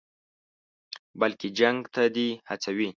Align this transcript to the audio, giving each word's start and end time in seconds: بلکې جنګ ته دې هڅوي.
بلکې 1.19 1.47
جنګ 1.59 1.79
ته 1.93 2.03
دې 2.15 2.27
هڅوي. 2.49 2.89